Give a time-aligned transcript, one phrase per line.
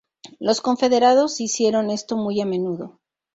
[0.39, 2.97] Los confederados hicieron esto muy a menudo.